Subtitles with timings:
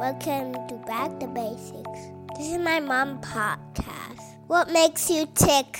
[0.00, 2.00] Welcome to Back to Basics.
[2.34, 4.38] This is my mom podcast.
[4.46, 5.76] What makes you tick?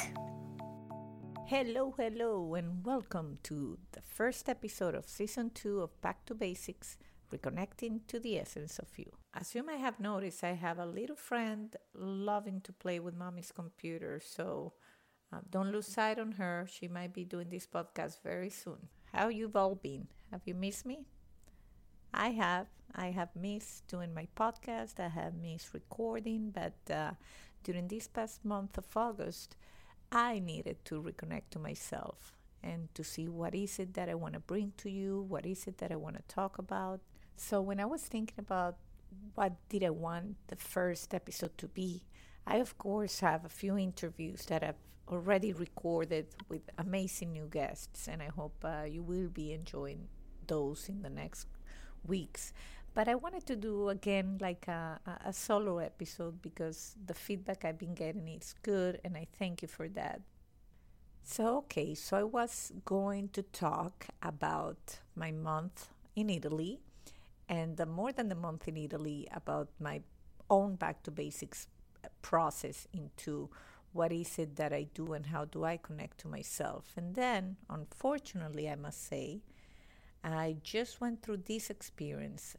[1.46, 6.98] Hello, hello, and welcome to the first episode of season two of Back to Basics
[7.32, 9.10] Reconnecting to the Essence of You.
[9.32, 13.52] As you may have noticed, I have a little friend loving to play with mommy's
[13.52, 14.74] computer, so
[15.32, 16.68] uh, don't lose sight on her.
[16.70, 18.88] She might be doing this podcast very soon.
[19.14, 20.08] How you've all been?
[20.30, 21.06] Have you missed me?
[22.12, 22.66] I have.
[22.94, 24.98] I have missed doing my podcast.
[24.98, 27.12] I have missed recording, but uh,
[27.62, 29.56] during this past month of August,
[30.10, 34.34] I needed to reconnect to myself and to see what is it that I want
[34.34, 37.00] to bring to you, what is it that I want to talk about.
[37.36, 38.76] So when I was thinking about
[39.34, 42.02] what did I want the first episode to be,
[42.46, 48.08] I of course have a few interviews that I've already recorded with amazing new guests,
[48.08, 50.08] and I hope uh, you will be enjoying
[50.46, 51.46] those in the next
[52.06, 52.52] weeks.
[52.92, 57.78] But I wanted to do again like a, a, solo episode because the feedback I've
[57.78, 60.20] been getting is good, and I thank you for that.
[61.22, 66.80] So, okay, so I was going to talk about my month in Italy
[67.48, 70.00] and the more than the month in Italy about my
[70.48, 71.66] own back to basics
[72.04, 73.50] uh, process into
[73.92, 76.92] what is it that I do and how do I connect to myself.
[76.96, 79.42] And then, unfortunately, I must say,
[80.24, 82.56] I just went through this experience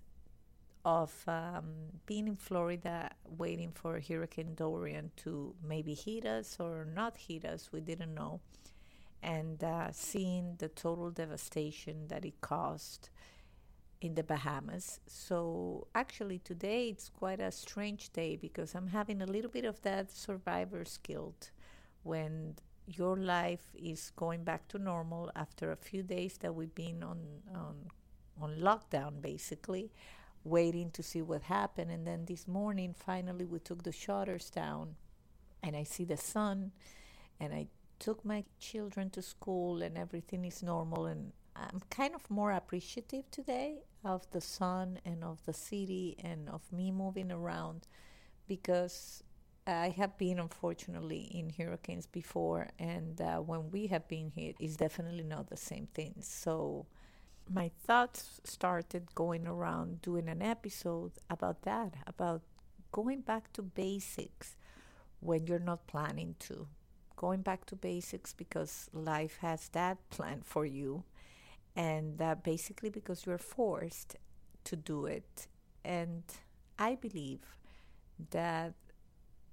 [0.84, 1.66] of um,
[2.06, 7.70] being in Florida, waiting for Hurricane Dorian to maybe hit us or not hit us.
[7.72, 8.40] We didn't know.
[9.22, 13.10] And uh, seeing the total devastation that it caused
[14.02, 15.00] in the Bahamas.
[15.08, 19.80] So, actually, today it's quite a strange day because I'm having a little bit of
[19.84, 21.52] that survivor's guilt
[22.02, 22.56] when
[22.88, 27.20] your life is going back to normal after a few days that we've been on
[27.54, 27.76] on
[28.42, 29.92] on lockdown basically
[30.44, 31.92] waiting to see what happened.
[31.92, 34.96] And then this morning finally we took the shutters down
[35.62, 36.72] and I see the sun
[37.40, 37.68] and I
[38.00, 41.06] took my children to school and everything is normal.
[41.06, 46.50] And I'm kind of more appreciative today of the sun and of the city and
[46.50, 47.88] of me moving around
[48.48, 49.24] because
[49.68, 54.76] I have been unfortunately in hurricanes before, and uh, when we have been hit, it's
[54.76, 56.16] definitely not the same thing.
[56.22, 56.88] So,
[57.52, 62.42] my thoughts started going around doing an episode about that, about
[62.92, 64.56] going back to basics
[65.20, 66.68] when you're not planning to.
[67.16, 71.04] Going back to basics because life has that plan for you,
[71.76, 74.16] and uh, basically because you're forced
[74.66, 75.48] to do it.
[75.86, 76.24] And
[76.80, 77.42] I believe
[78.32, 78.74] that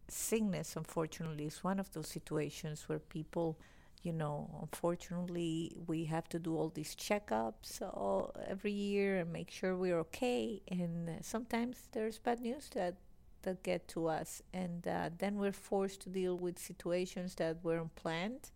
[0.09, 3.59] sickness, unfortunately, is one of those situations where people,
[4.03, 9.51] you know, unfortunately, we have to do all these checkups all, every year and make
[9.51, 10.63] sure we're okay.
[10.69, 12.95] And sometimes there's bad news that
[13.43, 17.95] that get to us, and uh, then we're forced to deal with situations that weren't
[17.95, 18.51] planned.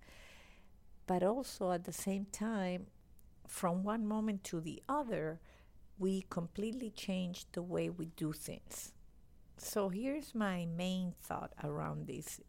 [1.06, 2.86] But also at the same time,
[3.46, 5.40] from one moment to the other,
[5.98, 8.92] we completely change the way we do things.
[9.64, 12.40] So here's my main thought around this.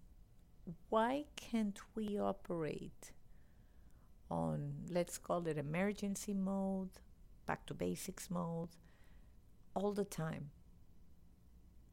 [0.90, 3.12] Why can't we operate
[4.32, 6.90] on, let's call it emergency mode,
[7.46, 8.70] back to basics mode,
[9.76, 10.50] all the time?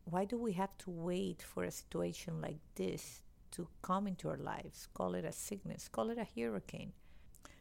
[0.05, 4.39] Why do we have to wait for a situation like this to come into our
[4.39, 4.89] lives?
[4.95, 6.93] Call it a sickness, call it a hurricane.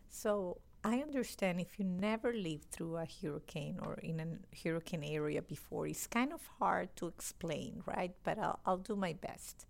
[0.09, 5.41] So I understand if you never lived through a hurricane or in a hurricane area
[5.41, 8.15] before, it's kind of hard to explain, right?
[8.23, 9.65] But I'll, I'll do my best.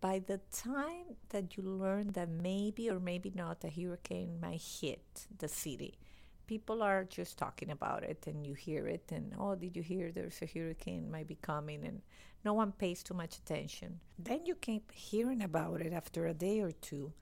[0.00, 5.26] By the time that you learn that maybe or maybe not a hurricane might hit
[5.36, 5.98] the city,
[6.46, 10.10] people are just talking about it and you hear it and oh did you hear
[10.10, 12.00] there's a hurricane might be coming and
[12.42, 16.60] no one pays too much attention then you keep hearing about it after a day
[16.60, 17.12] or two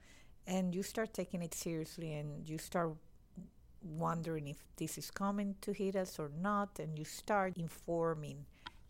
[0.47, 2.93] and you start taking it seriously and you start
[3.83, 8.45] wondering if this is coming to hit us or not and you start informing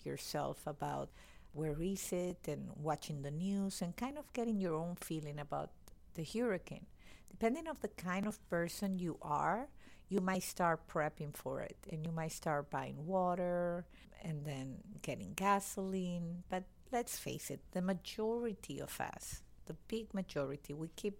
[0.06, 1.09] yourself about
[1.54, 5.71] where is it and watching the news and kind of getting your own feeling about
[6.15, 6.86] the hurricane
[7.30, 9.68] depending on the kind of person you are
[10.10, 13.86] you might start prepping for it and you might start buying water
[14.24, 16.44] and then getting gasoline.
[16.50, 21.18] But let's face it, the majority of us, the big majority, we keep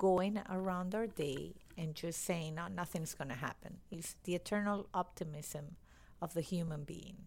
[0.00, 3.76] going around our day and just saying, no, nothing's going to happen.
[3.90, 5.76] It's the eternal optimism
[6.22, 7.26] of the human being.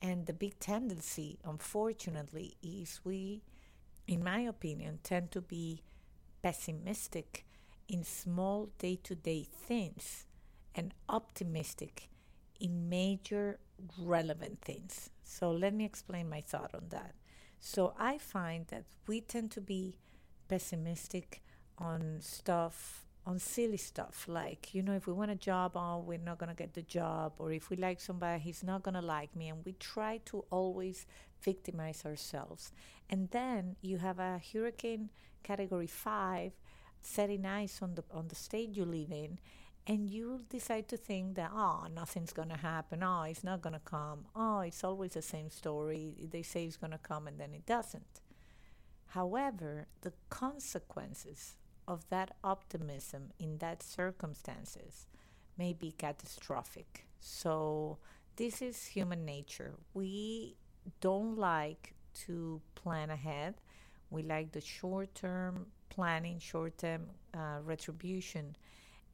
[0.00, 3.42] And the big tendency, unfortunately, is we,
[4.06, 5.82] in my opinion, tend to be
[6.44, 7.44] pessimistic
[7.88, 10.26] in small day to day things
[10.76, 12.08] and optimistic
[12.60, 13.58] in major
[13.98, 15.10] relevant things.
[15.24, 17.16] So let me explain my thought on that.
[17.58, 19.96] So I find that we tend to be
[20.46, 21.42] pessimistic
[21.82, 26.18] on stuff, on silly stuff, like, you know, if we want a job, oh, we're
[26.18, 29.00] not going to get the job, or if we like somebody, he's not going to
[29.00, 29.48] like me.
[29.48, 31.06] And we try to always
[31.42, 32.72] victimize ourselves.
[33.10, 35.10] And then you have a hurricane
[35.42, 36.52] category five
[37.02, 39.38] setting eyes on the on the state you live in
[39.86, 43.02] and you decide to think that oh nothing's going to happen.
[43.02, 44.26] Oh it's not going to come.
[44.36, 46.14] Oh it's always the same story.
[46.30, 48.20] They say it's going to come and then it doesn't.
[49.08, 51.56] However the consequences
[51.86, 55.06] of that optimism in that circumstances
[55.58, 57.06] may be catastrophic.
[57.20, 57.98] So
[58.36, 59.74] this is human nature.
[59.94, 60.56] We
[61.00, 61.94] don't like
[62.26, 63.54] to plan ahead.
[64.10, 68.56] We like the short term planning, short term uh, retribution.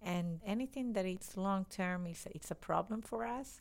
[0.02, 3.60] And anything that is long term is it's a problem for us.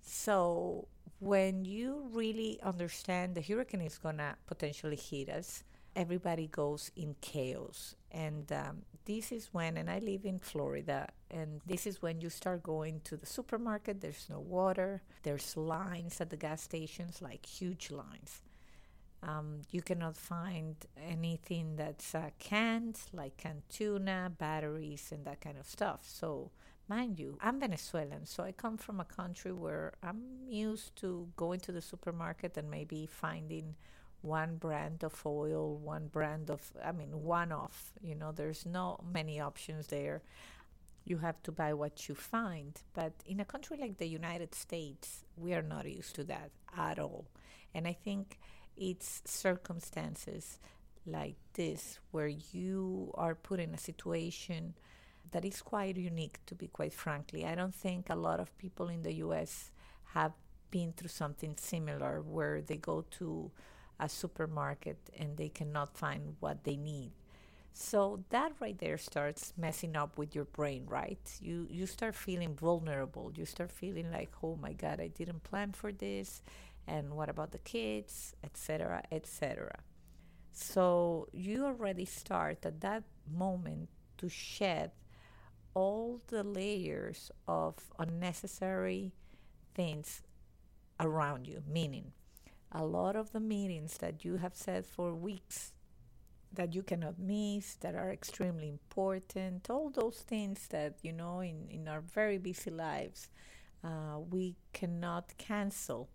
[0.00, 0.88] So
[1.18, 5.64] when you really understand the hurricane is gonna potentially hit us,
[6.00, 9.76] everybody goes in chaos, and um, this is when.
[9.76, 14.00] And I live in Florida, and this is when you start going to the supermarket.
[14.00, 15.02] There's no water.
[15.22, 18.40] There's lines at the gas stations, like huge lines.
[19.22, 25.58] Um, you cannot find anything that's uh, canned, like canned tuna, batteries, and that kind
[25.58, 26.00] of stuff.
[26.04, 26.50] So,
[26.88, 31.60] mind you, I'm Venezuelan, so I come from a country where I'm used to going
[31.60, 33.74] to the supermarket and maybe finding
[34.22, 37.92] one brand of oil, one brand of, I mean, one off.
[38.02, 40.22] You know, there's no many options there.
[41.04, 42.80] You have to buy what you find.
[42.94, 46.98] But in a country like the United States, we are not used to that at
[46.98, 47.26] all.
[47.74, 48.38] And I think
[48.76, 50.58] it's circumstances
[51.06, 54.74] like this where you are put in a situation
[55.30, 57.46] that is quite unique, to be quite frankly.
[57.46, 59.70] I don't think a lot of people in the US
[60.12, 60.32] have
[60.70, 63.50] been through something similar where they go to
[64.00, 67.12] a supermarket and they cannot find what they need.
[67.72, 71.20] So that right there starts messing up with your brain, right?
[71.40, 73.32] You you start feeling vulnerable.
[73.34, 76.42] You start feeling like, "Oh my god, I didn't plan for this."
[76.86, 79.80] and what about the kids, etc., etc.
[80.52, 83.88] So you already start at that moment
[84.18, 84.90] to shed
[85.74, 89.12] all the layers of unnecessary
[89.74, 90.22] things
[90.98, 92.12] around you, meaning
[92.72, 95.72] a lot of the meetings that you have said for weeks
[96.52, 101.68] that you cannot miss, that are extremely important, all those things that, you know, in,
[101.70, 103.28] in our very busy lives,
[103.84, 106.08] uh, we cannot cancel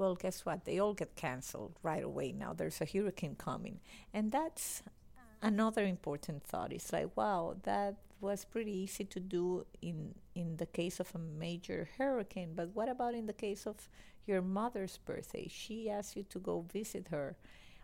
[0.00, 0.64] well, guess what?
[0.64, 2.54] They all get canceled right away now.
[2.54, 3.80] There's a hurricane coming.
[4.14, 4.82] And that's
[5.42, 6.72] another important thought.
[6.72, 11.18] It's like, wow, that was pretty easy to do in in the case of a
[11.18, 13.88] major hurricane, but what about in the case of
[14.30, 15.46] your mother's birthday?
[15.50, 17.36] She asked you to go visit her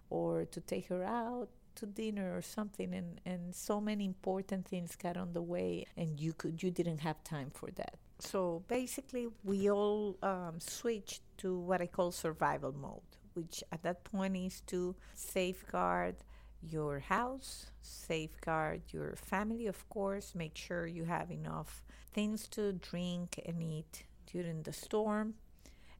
[0.08, 4.96] or to take her out to dinner or something and, and so many important things
[4.96, 9.28] got on the way and you could you didn't have time for that so basically,
[9.44, 13.02] we all um, switched to what I call survival mode,
[13.34, 16.16] which at that point is to safeguard
[16.62, 23.38] your house, safeguard your family, of course, make sure you have enough things to drink
[23.44, 25.34] and eat during the storm.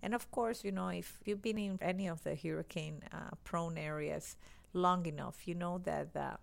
[0.07, 3.77] And of course, you know, if you've been in any of the hurricane uh, prone
[3.77, 4.37] areas
[4.73, 6.37] long enough, you know that uh,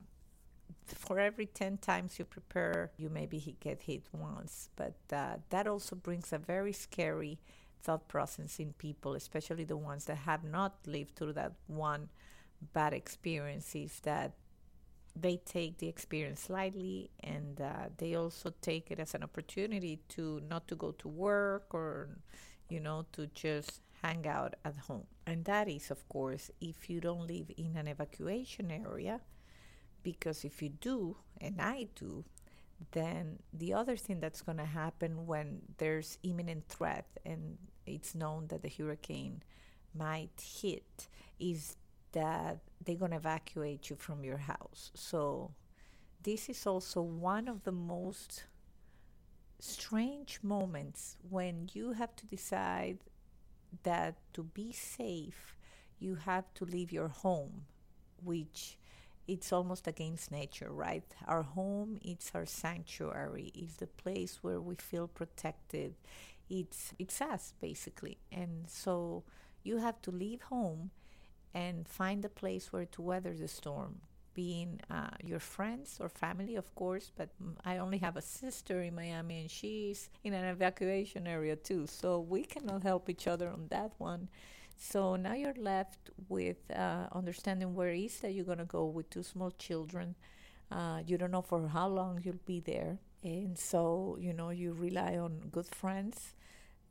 [0.86, 4.68] for every 10 times you prepare, you maybe get hit once.
[4.76, 7.40] But uh, that also brings a very scary
[7.82, 12.10] thought process in people, especially the ones that have not lived through that one
[12.74, 14.34] bad experience, is that
[15.16, 20.42] they take the experience lightly and uh, they also take it as an opportunity to
[20.50, 22.10] not to go to work or,
[22.70, 25.08] you know, to just hang out at home.
[25.26, 29.22] And that is, of course, if you don't live in an evacuation area
[30.04, 32.26] because if you do, and I do,
[32.92, 38.48] then the other thing that's going to happen when there's imminent threat and it's known
[38.48, 39.42] that the hurricane
[39.96, 41.08] might hit
[41.40, 41.78] is
[42.12, 44.92] that they're going to evacuate you from your house.
[44.94, 45.52] So,
[46.22, 48.46] this is also one of the most
[49.64, 52.98] strange moments when you have to decide
[53.84, 55.56] that to be safe,
[56.00, 57.64] you have to leave your home,
[58.22, 58.78] which
[59.26, 61.06] it's almost against nature, right?
[61.28, 63.52] Our home it's our sanctuary.
[63.56, 65.96] It's the place where we feel protected.
[66.50, 68.18] It's it's us basically.
[68.32, 69.24] And so
[69.64, 70.92] you have to leave home
[71.54, 74.02] and find a place where to weather the storm
[74.34, 77.30] being uh, your friends or family, of course, but
[77.66, 81.88] I only have a sister in Miami and she's in an evacuation area too.
[81.88, 84.30] So we cannot help each other on that one.
[84.78, 89.10] So now you're left with uh, understanding where is that you're going to go with
[89.10, 90.16] two small children.
[90.72, 92.98] Uh, you don't know for how long you'll be there.
[93.24, 96.34] And so, you know, you rely on good friends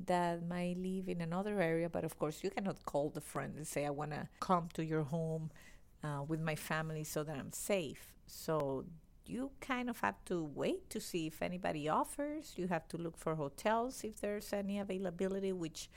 [0.07, 1.89] that might live in another area.
[1.89, 4.85] But of course, you cannot call the friend and say, I want to come to
[4.85, 5.51] your home
[6.05, 8.13] uh, with my family so that I'm safe.
[8.27, 8.85] So
[9.27, 12.55] you kind of have to wait to see if anybody offers.
[12.57, 15.89] You have to look for hotels if there's any availability, which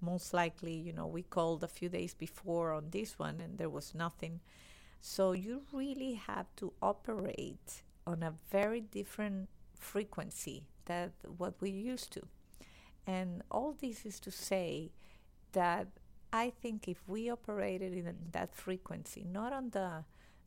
[0.00, 3.70] most likely, you know, we called a few days before on this one and there
[3.70, 4.40] was nothing.
[5.00, 12.12] So you really have to operate on a very different frequency than what we used
[12.12, 12.22] to.
[13.06, 14.90] And all this is to say
[15.52, 15.88] that
[16.32, 20.04] I think if we operated in that frequency, not on the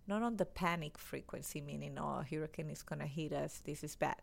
[0.07, 3.95] not on the panic frequency, meaning oh, hurricane is going to hit us, this is
[3.95, 4.21] bad,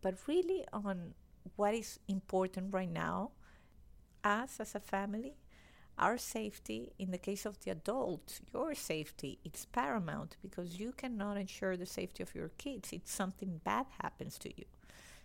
[0.00, 1.14] but really on
[1.56, 3.30] what is important right now,
[4.24, 5.34] us as a family,
[5.98, 11.36] our safety, in the case of the adult, your safety, it's paramount because you cannot
[11.36, 12.92] ensure the safety of your kids.
[12.92, 14.64] if something bad happens to you.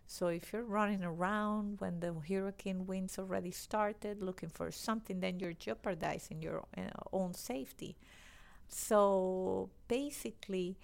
[0.08, 5.40] So if you're running around when the hurricane winds already started looking for something, then
[5.40, 7.96] you're jeopardizing your uh, own safety.
[8.68, 10.78] So basically,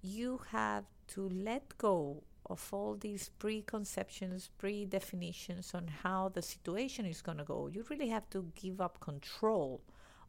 [0.00, 7.22] you have to let go of all these preconceptions, pre-definitions on how the situation is
[7.22, 7.68] going to go.
[7.72, 9.80] You really have to give up control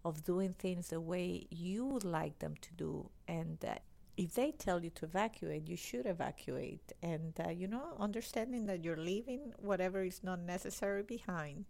[0.06, 3.76] of doing things the way you would like them to do and uh,
[4.16, 6.92] if they tell you to evacuate, you should evacuate.
[7.02, 11.66] And, uh, you know, understanding that you're leaving whatever is not necessary behind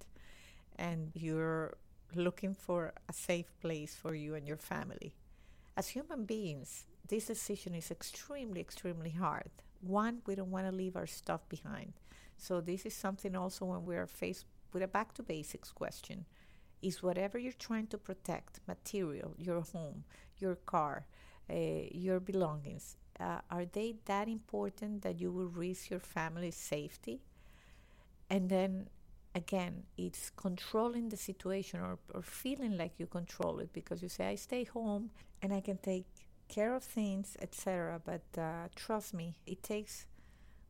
[0.77, 1.77] and you're
[2.15, 5.15] looking for a safe place for you and your family.
[5.77, 9.49] As human beings, this decision is extremely, extremely hard.
[9.81, 11.93] One, we don't want to leave our stuff behind.
[12.37, 16.25] So, this is something also when we are faced with a back to basics question
[16.81, 20.03] is whatever you're trying to protect material, your home,
[20.37, 21.05] your car,
[21.49, 27.21] your belongings, uh, are they that important that you will risk your family's safety?
[28.29, 28.89] And then
[29.35, 34.27] again, it's controlling the situation or, or feeling like you control it because you say,
[34.27, 36.05] I stay home and I can take
[36.47, 38.01] care of things, etc.
[38.03, 40.05] But uh, trust me, it takes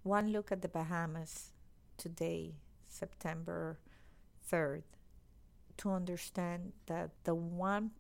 [0.04, 1.52] one look at the Bahamas
[1.98, 2.56] today,
[2.88, 3.80] September
[4.52, 4.84] 3rd,
[5.78, 7.92] to understand that the one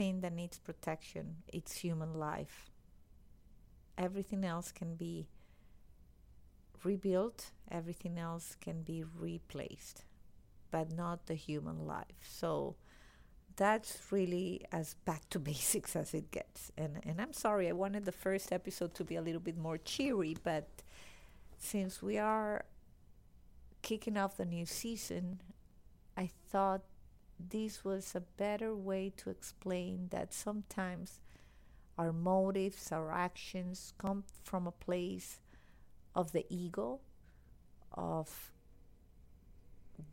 [0.00, 2.70] thing that needs protection it's human life.
[3.98, 5.28] Everything else can be
[6.82, 10.04] rebuilt everything else can be replaced
[10.70, 12.20] but not the human life.
[12.22, 12.76] So
[13.56, 16.72] that's really as back to basics as it gets.
[16.78, 19.76] And and I'm sorry I wanted the first episode to be a little bit more
[19.76, 20.68] cheery but
[21.58, 22.64] since we are
[23.82, 25.42] kicking off the new season
[26.16, 26.84] I thought
[27.48, 31.20] this was a better way to explain that sometimes
[31.98, 35.40] our motives, our actions come from a place
[36.14, 37.00] of the ego,
[37.92, 38.52] of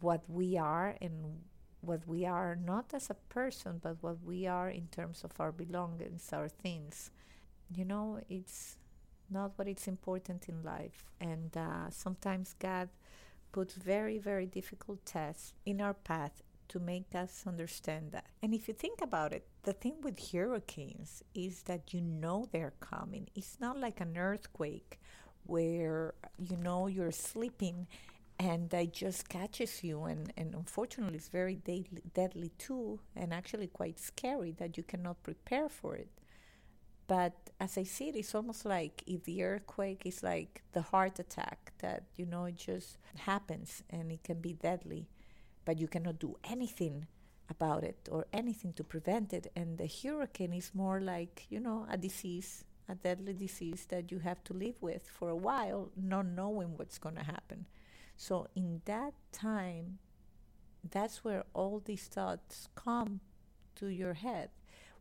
[0.02, 1.42] what we are and
[1.82, 5.52] what we are not as a person, but what we are in terms of our
[5.52, 7.12] belongings, our things.
[7.74, 8.78] You know, it's
[9.30, 11.06] not what is important in life.
[11.20, 12.90] And uh, sometimes God
[13.52, 18.26] puts very, very difficult tests in our path to make us understand that.
[18.42, 22.74] And if you think about it, the thing with hurricanes is that you know they're
[22.80, 23.28] coming.
[23.36, 25.00] It's not like an earthquake
[25.46, 27.88] where you know you're sleeping
[28.40, 33.68] and it just catches you and, and unfortunately it's very deadly, deadly too and actually
[33.68, 36.10] quite scary that you cannot prepare for it
[37.08, 41.18] but as i see it it's almost like if the earthquake is like the heart
[41.18, 45.08] attack that you know it just happens and it can be deadly
[45.68, 47.06] but you cannot do anything
[47.50, 49.52] about it or anything to prevent it.
[49.54, 54.20] And the hurricane is more like, you know, a disease, a deadly disease that you
[54.20, 57.66] have to live with for a while, not knowing what's going to happen.
[58.16, 60.00] So, in that time,
[60.90, 63.20] that's where all these thoughts come
[63.76, 64.50] to your head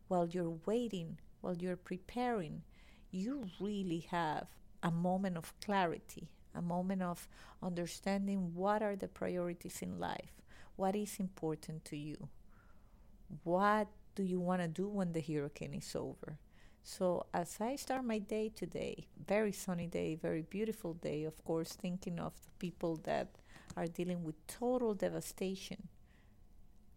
[0.09, 2.63] while you're waiting, while you're preparing.
[3.09, 4.47] You really have
[4.83, 7.25] a moment of clarity, a moment of
[7.63, 10.33] understanding what are the priorities in life,
[10.77, 12.29] what is important to you,
[13.43, 16.39] what do you want to do when the hurricane is over.
[16.81, 21.73] So, as I start my day today, very sunny day, very beautiful day, of course,
[21.73, 23.27] thinking of the people that
[23.75, 25.89] are dealing with total devastation,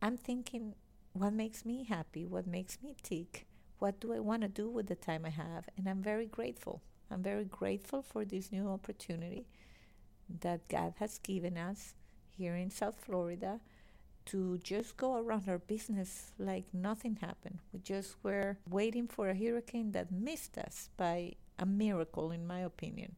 [0.01, 0.75] I'm thinking
[1.13, 3.47] what makes me happy, what makes me tick,
[3.81, 6.81] what do I want to do with the time I have, and I'm very grateful.
[7.11, 9.47] I'm very grateful for this new opportunity
[10.41, 11.95] that God has given us
[12.41, 13.61] here in South Florida
[14.25, 17.59] to just go around our business like nothing happened.
[17.73, 22.61] We just were waiting for a hurricane that missed us by a miracle, in my
[22.61, 23.17] opinion.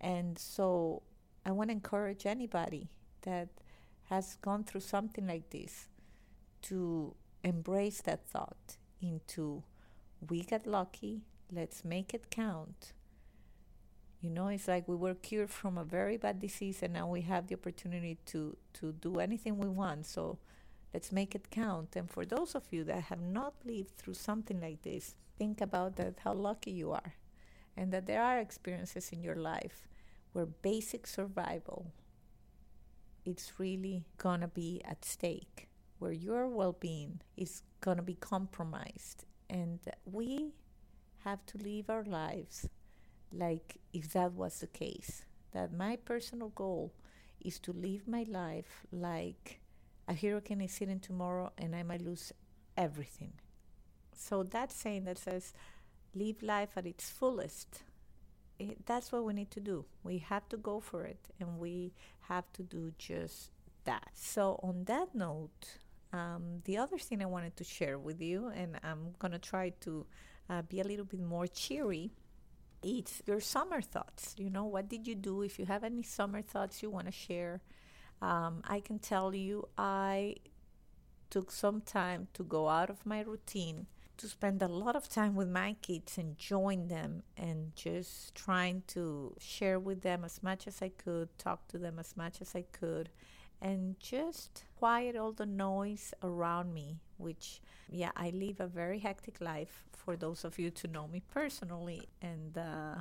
[0.00, 1.02] And so
[1.44, 2.88] I want to encourage anybody
[3.22, 3.48] that
[4.04, 5.88] has gone through something like this
[6.62, 9.62] to embrace that thought into
[10.30, 12.92] we got lucky, let's make it count.
[14.22, 17.22] You know, it's like we were cured from a very bad disease and now we
[17.22, 20.06] have the opportunity to, to do anything we want.
[20.06, 20.38] So
[20.94, 21.96] let's make it count.
[21.96, 25.96] And for those of you that have not lived through something like this, think about
[25.96, 27.14] that how lucky you are.
[27.76, 29.88] And that there are experiences in your life
[30.32, 31.92] where basic survival
[33.24, 39.24] it's really gonna be at stake, where your well being is gonna be compromised.
[39.48, 40.54] And we
[41.24, 42.68] have to live our lives
[43.32, 45.24] like if that was the case.
[45.52, 46.92] That my personal goal
[47.40, 49.60] is to live my life like
[50.08, 52.32] a hurricane is hitting tomorrow and I might lose
[52.76, 53.32] everything.
[54.16, 55.52] So that saying that says
[56.14, 57.82] live life at its fullest,
[58.58, 59.84] it, that's what we need to do.
[60.04, 61.92] We have to go for it and we
[62.28, 63.50] have to do just
[63.84, 64.10] that.
[64.14, 65.78] So, on that note,
[66.12, 69.70] um, the other thing I wanted to share with you, and I'm going to try
[69.80, 70.06] to
[70.50, 72.12] uh, be a little bit more cheery,
[72.82, 74.34] it's your summer thoughts.
[74.38, 75.42] You know, what did you do?
[75.42, 77.60] If you have any summer thoughts you want to share,
[78.20, 80.36] um, I can tell you I
[81.30, 83.86] took some time to go out of my routine
[84.18, 88.82] to spend a lot of time with my kids and join them and just trying
[88.86, 92.54] to share with them as much as I could, talk to them as much as
[92.54, 93.08] I could,
[93.60, 99.40] and just quiet all the noise around me, which, yeah, I live a very hectic
[99.40, 102.08] life for those of you to know me personally.
[102.20, 102.96] And uh,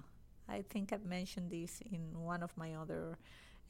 [0.48, 3.17] I think I've mentioned this in one of my other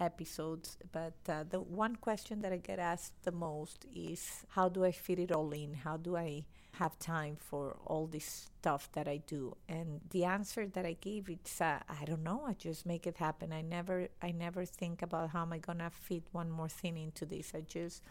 [0.01, 4.83] episodes, but uh, the one question that I get asked the most is how do
[4.83, 5.75] I fit it all in?
[5.75, 9.55] How do I have time for all this stuff that I do?
[9.69, 12.43] And the answer that I give it's uh, I don't know.
[12.47, 13.53] I just make it happen.
[13.53, 17.25] I never I never think about how am I gonna fit one more thing into
[17.25, 17.53] this.
[17.53, 18.03] I just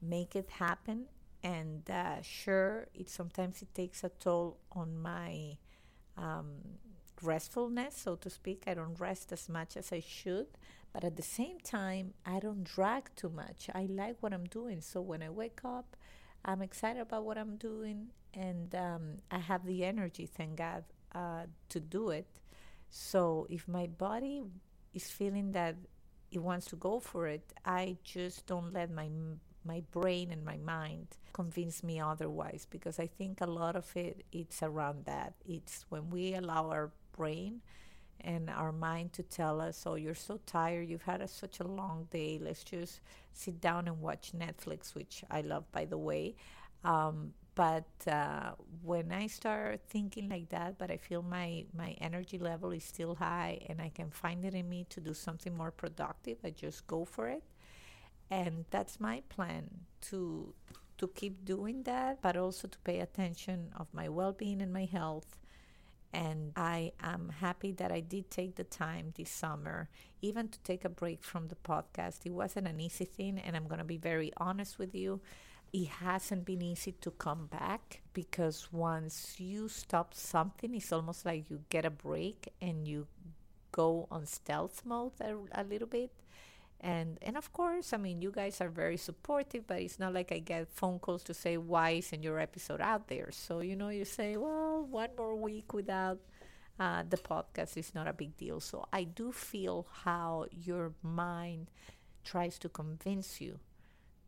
[0.00, 1.06] make it happen.
[1.42, 5.58] And uh, sure, it sometimes it takes a toll on my
[6.16, 6.78] um,
[7.22, 8.62] restfulness, so to speak.
[8.66, 10.46] I don't rest as much as I should,
[10.94, 13.68] but at the same time, I don't drag too much.
[13.74, 14.80] I like what I'm doing.
[14.80, 15.96] So when I wake up,
[16.44, 21.46] I'm excited about what I'm doing and um, I have the energy, thank God, uh,
[21.70, 22.28] to do it.
[22.90, 24.44] So if my body
[24.94, 25.74] is feeling that
[26.30, 29.08] it wants to go for it, I just don't let my
[29.66, 34.24] my brain and my mind convince me otherwise because I think a lot of it
[34.30, 35.34] it's around that.
[35.46, 37.62] It's when we allow our brain
[38.24, 41.66] and our mind to tell us, oh, you're so tired, you've had a, such a
[41.66, 43.00] long day, let's just
[43.32, 46.34] sit down and watch Netflix, which I love, by the way.
[46.84, 52.38] Um, but uh, when I start thinking like that, but I feel my, my energy
[52.38, 55.70] level is still high and I can find it in me to do something more
[55.70, 57.44] productive, I just go for it.
[58.30, 59.68] And that's my plan
[60.08, 60.54] to
[60.98, 65.43] to keep doing that, but also to pay attention of my well-being and my health
[66.14, 69.88] and I am happy that I did take the time this summer,
[70.22, 72.24] even to take a break from the podcast.
[72.24, 75.20] It wasn't an easy thing, and I'm going to be very honest with you.
[75.72, 81.50] It hasn't been easy to come back because once you stop something, it's almost like
[81.50, 83.08] you get a break and you
[83.72, 86.12] go on stealth mode a, a little bit
[86.80, 90.30] and and of course i mean you guys are very supportive but it's not like
[90.30, 93.88] i get phone calls to say why isn't your episode out there so you know
[93.88, 96.18] you say well one more week without
[96.78, 101.70] uh, the podcast is not a big deal so i do feel how your mind
[102.24, 103.58] tries to convince you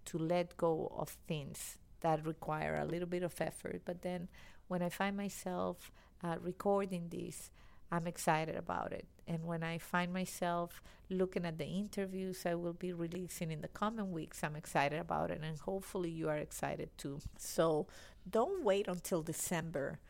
[0.04, 4.28] to let go of things that require a little bit of effort but then
[4.68, 5.90] when i find myself
[6.22, 7.50] uh, recording this
[7.90, 9.06] I'm excited about it.
[9.28, 13.68] And when I find myself looking at the interviews I will be releasing in the
[13.68, 15.40] coming weeks, I'm excited about it.
[15.42, 17.20] And hopefully you are excited too.
[17.38, 17.86] So
[18.28, 20.00] don't wait until December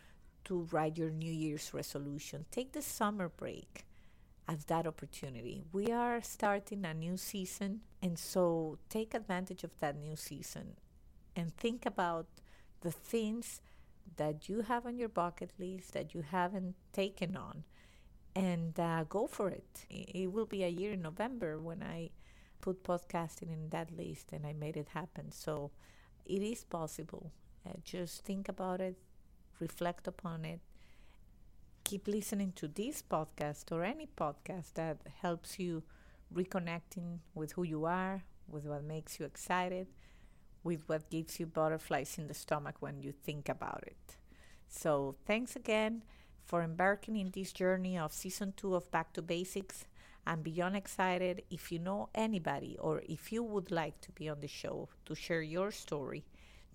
[0.47, 2.47] to write your New Year's resolution.
[2.51, 3.85] Take the summer break.
[4.49, 5.65] as that opportunity.
[5.73, 10.77] We are starting a new season, and so take advantage of that new season
[11.35, 12.27] and think about
[12.81, 13.61] the things
[14.17, 17.65] that you have on your bucket list that you haven't taken on
[18.35, 19.87] and uh, go for it.
[19.91, 22.11] It will be a year in November when I
[22.61, 25.33] put podcasting in that list and I made it happen.
[25.33, 25.73] So
[26.27, 27.33] it is possible.
[27.67, 28.97] Uh, just think about it,
[29.61, 30.61] reflect upon it,
[31.85, 35.83] keep listening to this podcast or any podcast that helps you
[36.35, 39.87] reconnecting with who you are, with what makes you excited,
[40.64, 44.16] with what gives you butterflies in the stomach when you think about it.
[44.69, 46.03] So, thanks again
[46.45, 49.85] for embarking in this journey of season two of Back to Basics.
[50.27, 51.42] I'm beyond excited.
[51.51, 55.14] If you know anybody or if you would like to be on the show to
[55.14, 56.25] share your story,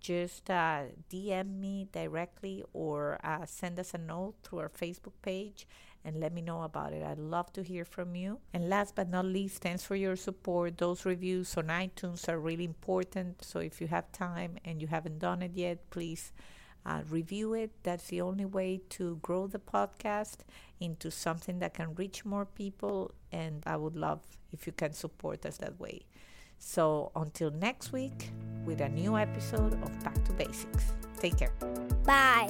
[0.02, 5.68] just uh, DM me directly or uh, send us a note through our Facebook page
[6.04, 7.04] and let me know about it.
[7.04, 8.40] I'd love to hear from you.
[8.54, 10.78] And last but not least, thanks for your support.
[10.78, 13.44] Those reviews on iTunes are really important.
[13.46, 16.32] So if you have time and you haven't done it yet, please
[16.86, 17.72] uh, review it.
[17.84, 20.38] That's the only way to grow the podcast
[20.80, 23.12] into something that can reach more people.
[23.32, 26.02] And I would love if you can support us that way.
[26.62, 28.30] So until next week
[28.66, 30.94] with a new episode of Back to Basics.
[31.20, 31.52] Take care.
[32.06, 32.50] Bye.